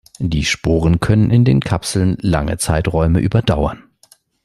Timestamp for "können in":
0.99-1.45